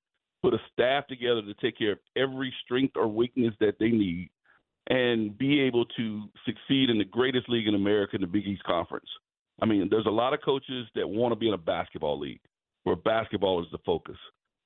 put 0.42 0.54
a 0.54 0.58
staff 0.72 1.06
together 1.06 1.42
to 1.42 1.54
take 1.54 1.78
care 1.78 1.92
of 1.92 1.98
every 2.16 2.52
strength 2.64 2.96
or 2.96 3.06
weakness 3.06 3.54
that 3.60 3.76
they 3.78 3.90
need, 3.90 4.30
and 4.88 5.36
be 5.38 5.60
able 5.60 5.84
to 5.84 6.24
succeed 6.44 6.90
in 6.90 6.98
the 6.98 7.04
greatest 7.04 7.48
league 7.48 7.68
in 7.68 7.74
America, 7.74 8.18
the 8.18 8.26
Big 8.26 8.46
East 8.46 8.64
Conference. 8.64 9.08
I 9.60 9.66
mean, 9.66 9.88
there's 9.90 10.06
a 10.06 10.10
lot 10.10 10.34
of 10.34 10.40
coaches 10.44 10.86
that 10.94 11.08
want 11.08 11.32
to 11.32 11.36
be 11.36 11.48
in 11.48 11.54
a 11.54 11.58
basketball 11.58 12.18
league 12.18 12.40
where 12.84 12.96
basketball 12.96 13.60
is 13.60 13.68
the 13.70 13.78
focus. 13.86 14.16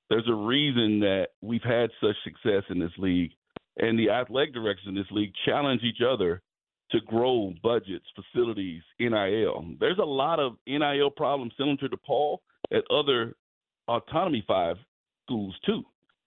There's 0.08 0.28
a 0.28 0.34
reason 0.34 1.00
that 1.00 1.28
we've 1.42 1.62
had 1.62 1.90
such 2.00 2.16
success 2.24 2.62
in 2.70 2.78
this 2.78 2.92
league, 2.96 3.32
and 3.76 3.98
the 3.98 4.10
athletic 4.10 4.54
directors 4.54 4.86
in 4.86 4.94
this 4.94 5.10
league 5.10 5.32
challenge 5.44 5.82
each 5.82 6.00
other 6.06 6.40
to 6.90 7.00
grow 7.00 7.52
budgets, 7.62 8.06
facilities, 8.14 8.82
NIL. 9.00 9.64
There's 9.80 9.98
a 9.98 10.04
lot 10.04 10.38
of 10.38 10.56
NIL 10.66 11.10
problems 11.10 11.52
similar 11.56 11.76
to 11.78 11.88
DePaul 11.88 12.38
at 12.72 12.84
other 12.90 13.34
autonomy 13.88 14.44
five 14.46 14.76
schools 15.24 15.54
too. 15.64 15.82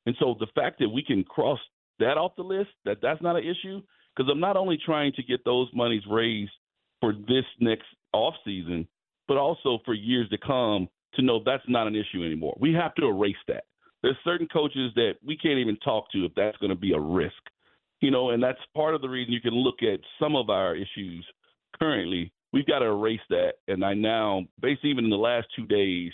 And 0.05 0.15
so 0.19 0.35
the 0.39 0.47
fact 0.55 0.79
that 0.79 0.89
we 0.89 1.03
can 1.03 1.23
cross 1.23 1.59
that 1.99 2.17
off 2.17 2.35
the 2.35 2.43
list, 2.43 2.69
that 2.85 2.97
that's 3.01 3.21
not 3.21 3.35
an 3.35 3.43
issue, 3.43 3.81
because 4.15 4.29
I'm 4.31 4.39
not 4.39 4.57
only 4.57 4.77
trying 4.83 5.13
to 5.13 5.23
get 5.23 5.45
those 5.45 5.69
monies 5.73 6.03
raised 6.09 6.51
for 6.99 7.13
this 7.13 7.45
next 7.59 7.85
off 8.13 8.33
season, 8.45 8.87
but 9.27 9.37
also 9.37 9.79
for 9.85 9.93
years 9.93 10.27
to 10.29 10.37
come 10.37 10.89
to 11.13 11.21
know 11.21 11.41
that's 11.45 11.63
not 11.67 11.87
an 11.87 11.95
issue 11.95 12.23
anymore. 12.25 12.55
We 12.59 12.73
have 12.73 12.95
to 12.95 13.07
erase 13.07 13.35
that. 13.47 13.63
There's 14.01 14.17
certain 14.23 14.47
coaches 14.47 14.91
that 14.95 15.15
we 15.25 15.37
can't 15.37 15.59
even 15.59 15.77
talk 15.77 16.11
to 16.11 16.25
if 16.25 16.33
that's 16.35 16.57
going 16.57 16.69
to 16.69 16.75
be 16.75 16.93
a 16.93 16.99
risk. 16.99 17.33
You 18.01 18.11
know, 18.11 18.29
and 18.29 18.41
that's 18.41 18.59
part 18.75 18.95
of 18.95 19.01
the 19.01 19.09
reason 19.09 19.33
you 19.33 19.41
can 19.41 19.53
look 19.53 19.81
at 19.81 19.99
some 20.21 20.35
of 20.35 20.49
our 20.49 20.75
issues 20.75 21.25
currently. 21.77 22.31
We've 22.53 22.65
got 22.65 22.79
to 22.79 22.85
erase 22.85 23.19
that. 23.29 23.53
And 23.67 23.83
I 23.83 23.93
now, 23.93 24.43
based 24.61 24.85
even 24.85 25.03
in 25.03 25.09
the 25.09 25.17
last 25.17 25.47
two 25.55 25.65
days, 25.65 26.11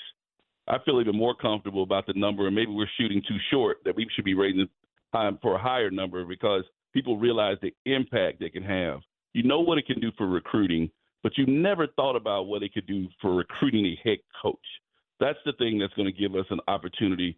I 0.68 0.78
feel 0.84 1.00
even 1.00 1.16
more 1.16 1.36
comfortable 1.36 1.84
about 1.84 2.08
the 2.08 2.14
number, 2.16 2.48
and 2.48 2.56
maybe 2.56 2.72
we're 2.72 2.90
shooting 3.00 3.22
too 3.28 3.38
short. 3.52 3.78
That 3.86 3.96
we 3.96 4.08
should 4.16 4.26
be 4.26 4.34
raising 4.34 4.68
time 5.14 5.38
for 5.42 5.56
a 5.56 5.62
higher 5.62 5.92
number 5.92 6.26
because 6.26 6.64
people 6.94 7.18
realize 7.18 7.58
the 7.62 7.74
impact 7.86 8.40
they 8.40 8.50
can 8.50 8.64
have. 8.64 9.02
You 9.34 9.44
know 9.44 9.60
what 9.60 9.78
it 9.78 9.86
can 9.86 10.00
do 10.00 10.12
for 10.18 10.28
recruiting, 10.28 10.90
but 11.22 11.38
you 11.38 11.46
never 11.46 11.88
thought 11.96 12.16
about 12.16 12.48
what 12.48 12.64
it 12.64 12.74
could 12.74 12.88
do 12.88 13.08
for 13.22 13.36
recruiting 13.36 13.86
a 13.86 14.00
head 14.04 14.18
coach. 14.42 14.58
That's 15.20 15.40
the 15.46 15.54
thing 15.54 15.78
that's 15.78 15.94
going 15.94 16.12
to 16.12 16.20
give 16.20 16.36
us 16.36 16.46
an 16.50 16.60
opportunity 16.68 17.38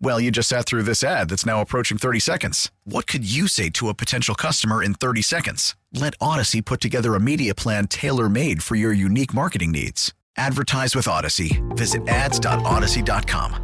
Well, 0.00 0.20
you 0.20 0.30
just 0.30 0.48
sat 0.50 0.66
through 0.66 0.82
this 0.82 1.02
ad 1.02 1.30
that's 1.30 1.46
now 1.46 1.60
approaching 1.62 1.96
30 1.96 2.20
seconds. 2.20 2.70
What 2.84 3.06
could 3.06 3.24
you 3.30 3.48
say 3.48 3.70
to 3.70 3.88
a 3.88 3.94
potential 3.94 4.34
customer 4.34 4.82
in 4.82 4.92
30 4.94 5.22
seconds? 5.22 5.74
Let 5.92 6.14
Odyssey 6.20 6.60
put 6.60 6.80
together 6.82 7.14
a 7.14 7.20
media 7.20 7.54
plan 7.54 7.86
tailor 7.86 8.28
made 8.28 8.62
for 8.62 8.74
your 8.74 8.92
unique 8.92 9.32
marketing 9.32 9.72
needs. 9.72 10.12
Advertise 10.36 10.94
with 10.94 11.08
Odyssey. 11.08 11.62
Visit 11.70 12.06
ads.odyssey.com. 12.08 13.62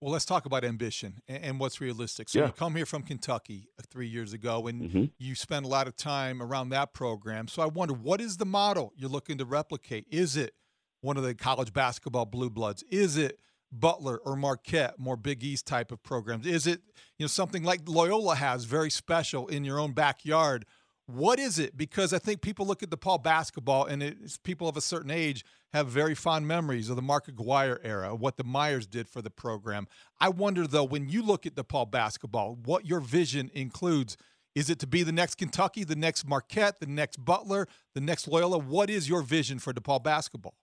Well, 0.00 0.12
let's 0.12 0.24
talk 0.24 0.46
about 0.46 0.64
ambition 0.64 1.20
and, 1.28 1.42
and 1.44 1.60
what's 1.60 1.80
realistic. 1.80 2.28
So, 2.28 2.38
Yeah. 2.40 2.46
you 2.46 2.52
come 2.52 2.74
here 2.76 2.86
from 2.86 3.02
Kentucky 3.02 3.68
uh, 3.78 3.82
three 3.90 4.06
years 4.08 4.32
ago, 4.32 4.66
and 4.68 4.90
Mhm. 4.90 5.10
you 5.18 5.34
spend 5.34 5.66
a 5.66 5.68
lot 5.68 5.86
of 5.88 5.96
time 5.96 6.40
around 6.42 6.68
that 6.70 6.92
program. 6.94 7.46
So, 7.48 7.62
I 7.62 7.66
wonder 7.66 7.94
what 7.94 8.20
is 8.20 8.36
the 8.36 8.46
model 8.46 8.92
you're 8.96 9.10
looking 9.10 9.38
to 9.38 9.44
replicate? 9.44 10.06
Is 10.10 10.36
it 10.36 10.54
one 11.00 11.16
of 11.16 11.22
the 11.24 11.34
college 11.34 11.72
basketball 11.72 12.26
blue 12.26 12.48
bloods? 12.50 12.84
Is 12.90 13.16
it 13.16 13.38
Butler 13.70 14.18
or 14.18 14.36
Marquette, 14.36 14.98
more 14.98 15.16
Big 15.16 15.44
East 15.44 15.66
type 15.66 15.92
of 15.92 16.02
programs? 16.02 16.46
Is 16.46 16.66
it 16.66 16.80
you 17.18 17.24
know 17.24 17.28
something 17.28 17.62
like 17.62 17.82
Loyola 17.86 18.34
has, 18.34 18.64
very 18.64 18.90
special 18.90 19.46
in 19.48 19.64
your 19.64 19.78
own 19.78 19.92
backyard? 19.92 20.64
What 21.06 21.38
is 21.38 21.58
it? 21.58 21.76
Because 21.76 22.12
I 22.12 22.18
think 22.18 22.42
people 22.42 22.66
look 22.66 22.82
at 22.82 22.90
DePaul 22.90 23.22
basketball, 23.22 23.86
and 23.86 24.02
it's 24.02 24.36
people 24.36 24.68
of 24.68 24.76
a 24.76 24.82
certain 24.82 25.10
age 25.10 25.42
have 25.72 25.88
very 25.88 26.14
fond 26.14 26.46
memories 26.46 26.90
of 26.90 26.96
the 26.96 27.02
Mark 27.02 27.28
Aguirre 27.28 27.78
era, 27.82 28.14
what 28.14 28.36
the 28.36 28.44
Meyers 28.44 28.86
did 28.86 29.08
for 29.08 29.22
the 29.22 29.30
program. 29.30 29.86
I 30.20 30.28
wonder 30.28 30.66
though, 30.66 30.84
when 30.84 31.08
you 31.08 31.22
look 31.22 31.46
at 31.46 31.54
DePaul 31.54 31.90
basketball, 31.90 32.58
what 32.62 32.86
your 32.86 33.00
vision 33.00 33.50
includes. 33.54 34.16
Is 34.54 34.68
it 34.70 34.80
to 34.80 34.88
be 34.88 35.04
the 35.04 35.12
next 35.12 35.36
Kentucky, 35.36 35.84
the 35.84 35.94
next 35.94 36.26
Marquette, 36.26 36.80
the 36.80 36.86
next 36.86 37.24
Butler, 37.24 37.68
the 37.94 38.00
next 38.00 38.26
Loyola? 38.26 38.58
What 38.58 38.90
is 38.90 39.08
your 39.08 39.22
vision 39.22 39.60
for 39.60 39.72
DePaul 39.72 40.02
basketball? 40.02 40.54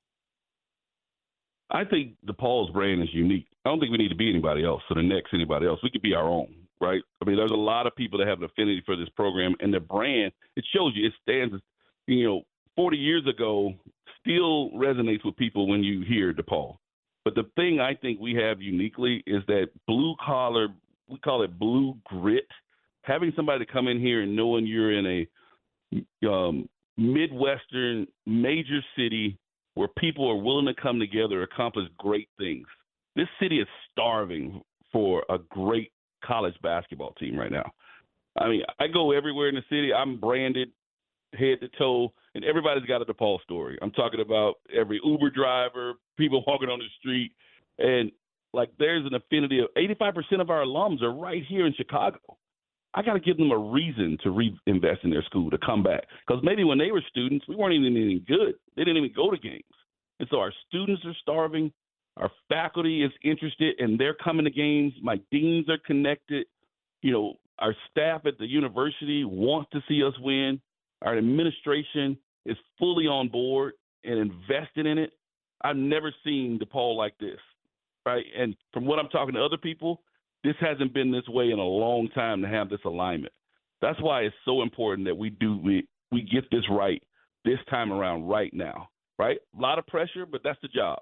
I 1.72 1.84
think 1.84 2.14
DePaul's 2.28 2.72
brand 2.72 3.02
is 3.02 3.10
unique. 3.14 3.48
I 3.66 3.70
don't 3.70 3.80
think 3.80 3.92
we 3.92 3.98
need 3.98 4.10
to 4.10 4.16
be 4.16 4.30
anybody 4.30 4.64
else 4.64 4.84
or 4.90 4.96
the 4.96 5.04
next 5.04 5.34
anybody 5.34 5.66
else. 5.66 5.80
We 5.82 5.90
could 5.90 6.02
be 6.02 6.14
our 6.14 6.28
own, 6.28 6.54
right? 6.80 7.02
I 7.22 7.26
mean, 7.26 7.38
there's 7.38 7.52
a 7.52 7.56
lot 7.56 7.88
of 7.88 7.96
people 7.96 8.20
that 8.20 8.28
have 8.28 8.40
an 8.40 8.46
affinity 8.46 8.84
for 8.86 8.96
this 8.96 9.10
program, 9.16 9.56
and 9.60 9.74
the 9.74 9.80
brand 9.80 10.32
it 10.56 10.66
shows 10.76 10.94
you 10.96 11.08
it 11.08 11.14
stands. 11.24 11.56
You 12.08 12.24
know, 12.24 12.42
40 12.76 12.98
years 12.98 13.24
ago, 13.28 13.74
still 14.22 14.70
resonates 14.72 15.26
with 15.26 15.36
people 15.38 15.68
when 15.68 15.84
you 15.84 16.04
hear 16.08 16.34
DePaul. 16.34 16.78
But 17.24 17.34
the 17.34 17.50
thing 17.56 17.80
I 17.80 17.96
think 17.96 18.20
we 18.20 18.36
have 18.36 18.62
uniquely 18.62 19.24
is 19.26 19.42
that 19.48 19.70
blue 19.88 20.16
collar, 20.24 20.68
we 21.08 21.18
call 21.20 21.42
it 21.42 21.58
blue 21.58 21.98
grit. 22.06 22.48
Having 23.02 23.34
somebody 23.36 23.66
come 23.66 23.88
in 23.88 24.00
here 24.00 24.22
and 24.22 24.36
knowing 24.36 24.68
you're 24.68 24.98
in 24.98 25.28
a 26.24 26.28
um, 26.28 26.70
midwestern 26.98 28.08
major 28.28 28.82
city 28.96 29.38
where 29.76 29.88
people 29.98 30.30
are 30.30 30.36
willing 30.36 30.66
to 30.66 30.74
come 30.74 31.00
together, 31.00 31.44
accomplish 31.44 31.88
great 31.98 32.30
things. 32.38 32.66
This 33.16 33.28
city 33.42 33.60
is 33.60 33.68
starving 33.92 34.62
for 34.92 35.24
a 35.30 35.38
great 35.38 35.92
college 36.24 36.56
basketball 36.62 37.14
team 37.14 37.38
right 37.38 37.52
now. 37.52 37.70
I 38.38 38.50
mean, 38.50 38.64
I 38.80 38.88
go 38.88 39.12
everywhere 39.12 39.50
in 39.50 39.56
the 39.56 39.64
city. 39.70 39.94
I'm 39.94 40.20
branded 40.20 40.70
head 41.34 41.60
to 41.62 41.70
toe, 41.78 42.14
and 42.34 42.44
everybody's 42.44 42.86
got 42.86 43.02
a 43.02 43.06
DePaul 43.06 43.42
story. 43.42 43.78
I'm 43.82 43.92
talking 43.92 44.22
about 44.22 44.56
every 44.76 45.00
Uber 45.04 45.30
driver, 45.30 45.94
people 46.18 46.44
walking 46.48 46.70
on 46.70 46.80
the 46.80 46.86
street, 47.00 47.32
and 47.78 48.12
like 48.54 48.70
there's 48.80 49.06
an 49.06 49.14
affinity 49.14 49.60
of 49.60 49.68
85% 49.78 50.42
of 50.42 50.50
our 50.50 50.64
alums 50.64 51.02
are 51.02 51.14
right 51.14 51.44
here 51.48 51.66
in 51.66 51.74
Chicago. 51.74 52.20
I 52.96 53.02
got 53.02 53.14
to 53.14 53.20
give 53.20 53.38
them 53.38 53.52
a 53.52 53.58
reason 53.58 54.18
to 54.24 54.32
reinvest 54.32 55.04
in 55.04 55.10
their 55.10 55.24
school 55.24 55.50
to 55.52 55.58
come 55.58 55.84
back 55.84 56.06
because 56.26 56.42
maybe 56.44 56.64
when 56.64 56.78
they 56.78 56.92
were 56.92 57.04
students, 57.10 57.46
we 57.48 57.56
weren't 57.56 57.74
even 57.74 57.96
any 57.96 58.20
good. 58.20 58.56
They 58.76 58.84
didn't 58.84 58.98
even 58.98 59.14
go 59.14 59.30
to 59.30 59.38
games, 59.38 59.64
and 60.20 60.28
so 60.32 60.40
our 60.40 60.54
students 60.68 61.04
are 61.06 61.16
starving. 61.22 61.72
Our 62.18 62.32
faculty 62.48 63.04
is 63.04 63.12
interested, 63.24 63.76
and 63.80 64.00
they're 64.00 64.16
coming 64.16 64.46
to 64.46 64.52
games. 64.52 64.94
My 65.02 65.20
deans 65.32 65.70
are 65.70 65.78
connected. 65.86 66.48
You 67.02 67.12
know, 67.12 67.34
our 67.60 67.76
staff 67.92 68.22
at 68.26 68.38
the 68.38 68.46
university 68.46 69.26
wants 69.26 69.70
to 69.72 69.82
see 69.88 70.02
us 70.02 70.14
win. 70.20 70.62
Our 71.02 71.18
administration 71.18 72.18
is 72.46 72.56
fully 72.80 73.08
on 73.08 73.28
board 73.28 73.74
and 74.06 74.18
invested 74.18 74.86
in 74.86 74.98
it. 74.98 75.12
I've 75.62 75.76
never 75.76 76.14
seen 76.24 76.60
DePaul 76.60 76.96
like 76.96 77.18
this, 77.18 77.40
right? 78.06 78.24
And 78.38 78.56
from 78.74 78.86
what 78.86 79.00
I'm 79.00 79.10
talking 79.10 79.36
to 79.36 79.44
other 79.44 79.58
people, 79.58 80.02
this 80.46 80.56
hasn't 80.60 80.94
been 80.94 81.12
this 81.12 81.28
way 81.28 81.52
in 81.52 81.60
a 81.60 81.64
long 81.64 82.10
time 82.16 82.42
to 82.42 82.48
have 82.48 82.70
this 82.70 82.80
alignment. 82.86 83.34
That's 83.82 84.02
why 84.02 84.22
it's 84.22 84.36
so 84.46 84.62
important 84.62 85.08
that 85.08 85.18
we 85.18 85.30
do 85.30 85.58
we 85.58 85.88
we 86.12 86.22
get 86.22 86.50
this 86.52 86.64
right 86.70 87.02
this 87.44 87.60
time 87.70 87.92
around 87.92 88.28
right 88.28 88.54
now, 88.54 88.90
right? 89.20 89.38
A 89.58 89.62
lot 89.62 89.80
of 89.80 89.88
pressure, 89.88 90.26
but 90.26 90.42
that's 90.44 90.60
the 90.62 90.68
job. 90.68 91.00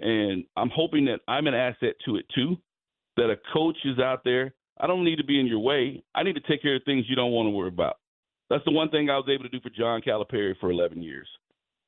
And 0.00 0.44
I'm 0.56 0.70
hoping 0.74 1.06
that 1.06 1.20
I'm 1.26 1.46
an 1.46 1.54
asset 1.54 1.94
to 2.04 2.16
it 2.16 2.26
too. 2.34 2.56
That 3.16 3.30
a 3.30 3.36
coach 3.52 3.78
is 3.84 3.98
out 3.98 4.22
there. 4.24 4.54
I 4.80 4.86
don't 4.86 5.04
need 5.04 5.16
to 5.16 5.24
be 5.24 5.40
in 5.40 5.46
your 5.46 5.58
way. 5.58 6.04
I 6.14 6.22
need 6.22 6.34
to 6.34 6.40
take 6.40 6.62
care 6.62 6.76
of 6.76 6.82
things 6.84 7.06
you 7.08 7.16
don't 7.16 7.32
want 7.32 7.46
to 7.46 7.50
worry 7.50 7.68
about. 7.68 7.96
That's 8.48 8.64
the 8.64 8.72
one 8.72 8.90
thing 8.90 9.10
I 9.10 9.16
was 9.16 9.28
able 9.28 9.44
to 9.44 9.48
do 9.48 9.60
for 9.60 9.70
John 9.70 10.00
Calipari 10.02 10.54
for 10.60 10.70
11 10.70 11.02
years. 11.02 11.28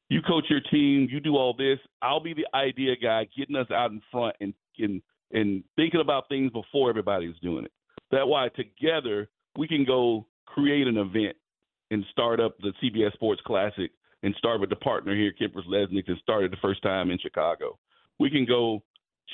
you 0.08 0.20
coach 0.22 0.44
your 0.50 0.60
team, 0.72 1.08
you 1.10 1.20
do 1.20 1.36
all 1.36 1.54
this. 1.56 1.78
I'll 2.02 2.20
be 2.20 2.34
the 2.34 2.46
idea 2.54 2.96
guy, 3.00 3.28
getting 3.36 3.56
us 3.56 3.70
out 3.70 3.92
in 3.92 4.02
front 4.10 4.36
and 4.40 4.52
and 4.78 5.02
and 5.32 5.62
thinking 5.76 6.00
about 6.00 6.28
things 6.28 6.50
before 6.52 6.90
everybody's 6.90 7.38
doing 7.42 7.64
it. 7.64 7.72
That 8.10 8.26
why 8.26 8.48
together 8.48 9.28
we 9.56 9.68
can 9.68 9.84
go 9.84 10.26
create 10.46 10.86
an 10.86 10.96
event 10.96 11.36
and 11.90 12.04
start 12.10 12.40
up 12.40 12.56
the 12.58 12.72
CBS 12.82 13.12
Sports 13.14 13.40
Classic 13.46 13.90
and 14.22 14.34
start 14.36 14.60
with 14.60 14.70
the 14.70 14.76
partner 14.76 15.14
here, 15.14 15.32
Kippers 15.32 15.64
Lesnick, 15.68 16.08
and 16.08 16.18
started 16.22 16.52
the 16.52 16.58
first 16.60 16.82
time 16.82 17.10
in 17.10 17.18
Chicago. 17.18 17.78
We 18.18 18.30
can 18.30 18.44
go 18.44 18.82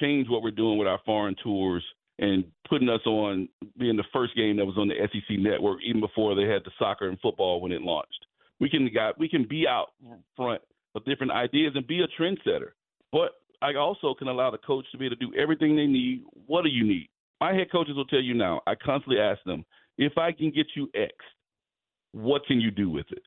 change 0.00 0.28
what 0.28 0.42
we're 0.42 0.50
doing 0.50 0.78
with 0.78 0.88
our 0.88 1.00
foreign 1.04 1.36
tours 1.42 1.82
and 2.18 2.44
putting 2.68 2.88
us 2.88 3.04
on 3.04 3.48
being 3.78 3.96
the 3.96 4.04
first 4.12 4.34
game 4.36 4.56
that 4.56 4.64
was 4.64 4.78
on 4.78 4.88
the 4.88 4.94
SEC 5.12 5.38
network 5.38 5.80
even 5.84 6.00
before 6.00 6.34
they 6.34 6.44
had 6.44 6.62
the 6.64 6.70
soccer 6.78 7.08
and 7.08 7.20
football 7.20 7.60
when 7.60 7.72
it 7.72 7.82
launched. 7.82 8.26
We 8.58 8.70
can 8.70 8.88
got 8.92 9.18
we 9.18 9.28
can 9.28 9.46
be 9.46 9.66
out 9.68 9.88
front 10.34 10.62
of 10.94 11.04
different 11.04 11.32
ideas 11.32 11.72
and 11.74 11.86
be 11.86 12.00
a 12.00 12.08
trendsetter. 12.20 12.70
But 13.12 13.32
I 13.62 13.74
also 13.74 14.14
can 14.14 14.28
allow 14.28 14.50
the 14.50 14.58
coach 14.58 14.84
to 14.92 14.98
be 14.98 15.06
able 15.06 15.16
to 15.16 15.26
do 15.26 15.34
everything 15.36 15.76
they 15.76 15.86
need. 15.86 16.24
What 16.46 16.62
do 16.62 16.70
you 16.70 16.86
need? 16.86 17.08
My 17.40 17.52
head 17.52 17.70
coaches 17.70 17.96
will 17.96 18.06
tell 18.06 18.20
you 18.20 18.34
now. 18.34 18.60
I 18.66 18.74
constantly 18.74 19.20
ask 19.20 19.42
them, 19.44 19.64
if 19.98 20.16
I 20.18 20.32
can 20.32 20.50
get 20.50 20.66
you 20.74 20.88
X, 20.94 21.12
what 22.12 22.46
can 22.46 22.60
you 22.60 22.70
do 22.70 22.90
with 22.90 23.06
it? 23.10 23.22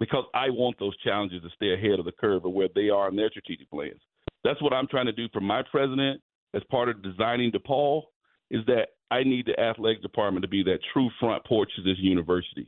Because 0.00 0.24
I 0.34 0.50
want 0.50 0.78
those 0.78 0.96
challenges 0.98 1.42
to 1.42 1.48
stay 1.56 1.72
ahead 1.72 1.98
of 1.98 2.04
the 2.04 2.12
curve 2.12 2.44
of 2.44 2.52
where 2.52 2.68
they 2.74 2.90
are 2.90 3.08
in 3.08 3.16
their 3.16 3.30
strategic 3.30 3.70
plans. 3.70 4.00
That's 4.42 4.60
what 4.60 4.72
I'm 4.72 4.86
trying 4.86 5.06
to 5.06 5.12
do 5.12 5.28
for 5.32 5.40
my 5.40 5.62
president 5.70 6.20
as 6.54 6.62
part 6.70 6.88
of 6.88 7.02
designing 7.02 7.52
DePaul 7.52 8.02
is 8.50 8.64
that 8.66 8.88
I 9.10 9.22
need 9.22 9.46
the 9.46 9.58
athletic 9.58 10.02
department 10.02 10.42
to 10.42 10.48
be 10.48 10.62
that 10.64 10.80
true 10.92 11.10
front 11.18 11.44
porch 11.44 11.70
of 11.78 11.84
this 11.84 11.98
university 11.98 12.66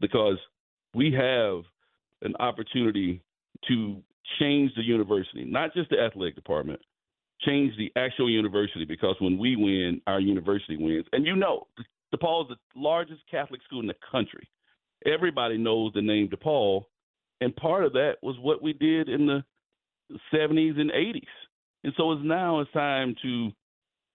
because 0.00 0.38
we 0.94 1.12
have 1.12 1.62
an 2.22 2.34
opportunity 2.40 3.22
to 3.68 4.02
change 4.38 4.72
the 4.76 4.82
university, 4.82 5.44
not 5.44 5.74
just 5.74 5.90
the 5.90 6.00
athletic 6.00 6.34
department, 6.34 6.80
change 7.40 7.74
the 7.76 7.92
actual 7.96 8.30
university 8.30 8.84
because 8.84 9.16
when 9.20 9.38
we 9.38 9.56
win, 9.56 10.00
our 10.06 10.20
university 10.20 10.76
wins. 10.76 11.06
And 11.12 11.26
you 11.26 11.36
know, 11.36 11.66
DePaul 12.14 12.42
is 12.42 12.56
the 12.56 12.80
largest 12.80 13.22
Catholic 13.30 13.62
school 13.64 13.80
in 13.80 13.86
the 13.86 13.94
country. 14.10 14.48
Everybody 15.04 15.58
knows 15.58 15.92
the 15.94 16.02
name 16.02 16.28
DePaul, 16.28 16.84
and 17.40 17.54
part 17.56 17.84
of 17.84 17.92
that 17.92 18.14
was 18.22 18.36
what 18.40 18.62
we 18.62 18.72
did 18.72 19.08
in 19.08 19.26
the 19.26 19.44
70s 20.32 20.78
and 20.78 20.90
80s. 20.90 21.22
And 21.84 21.92
so 21.96 22.12
it's 22.12 22.22
now 22.24 22.60
it's 22.60 22.72
time 22.72 23.14
to 23.22 23.50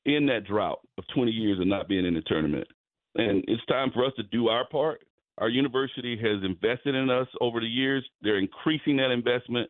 end 0.07 0.29
that 0.29 0.45
drought 0.45 0.79
of 0.97 1.03
20 1.13 1.31
years 1.31 1.59
of 1.59 1.67
not 1.67 1.87
being 1.87 2.05
in 2.05 2.15
the 2.15 2.21
tournament. 2.21 2.67
And 3.15 3.43
it's 3.47 3.65
time 3.65 3.91
for 3.93 4.05
us 4.05 4.13
to 4.17 4.23
do 4.23 4.47
our 4.47 4.67
part. 4.67 5.01
Our 5.37 5.49
university 5.49 6.17
has 6.17 6.43
invested 6.43 6.95
in 6.95 7.09
us 7.09 7.27
over 7.39 7.59
the 7.59 7.67
years. 7.67 8.03
They're 8.21 8.37
increasing 8.37 8.97
that 8.97 9.11
investment, 9.11 9.69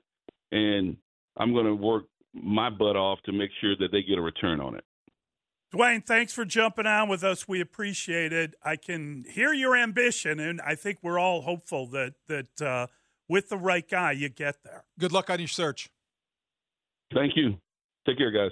and 0.51 0.97
I'm 1.37 1.53
going 1.53 1.65
to 1.65 1.75
work 1.75 2.05
my 2.33 2.69
butt 2.69 2.95
off 2.95 3.19
to 3.25 3.31
make 3.31 3.49
sure 3.59 3.75
that 3.79 3.91
they 3.91 4.01
get 4.01 4.17
a 4.17 4.21
return 4.21 4.59
on 4.59 4.75
it. 4.75 4.83
DeWayne, 5.73 6.05
thanks 6.05 6.33
for 6.33 6.43
jumping 6.43 6.85
on 6.85 7.07
with 7.07 7.23
us. 7.23 7.47
We 7.47 7.61
appreciate 7.61 8.33
it. 8.33 8.55
I 8.63 8.75
can 8.75 9.25
hear 9.29 9.53
your 9.53 9.75
ambition, 9.75 10.39
and 10.39 10.59
I 10.61 10.75
think 10.75 10.99
we're 11.01 11.19
all 11.19 11.41
hopeful 11.41 11.87
that 11.87 12.15
that 12.27 12.61
uh, 12.61 12.87
with 13.29 13.47
the 13.47 13.57
right 13.57 13.87
guy, 13.89 14.11
you 14.11 14.27
get 14.27 14.63
there. 14.63 14.83
Good 14.99 15.13
luck 15.13 15.29
on 15.29 15.39
your 15.39 15.47
search. 15.47 15.89
Thank 17.13 17.37
you. 17.37 17.55
Take 18.05 18.17
care, 18.17 18.31
guys. 18.31 18.51